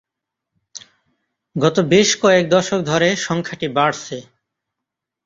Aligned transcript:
গত 1.55 1.77
বেশ 1.91 2.09
কয়েক 2.21 2.45
দশক 2.49 2.79
ধরে 2.81 3.09
সংখ্যাটি 3.17 3.67
বাড়ছে। 3.69 4.17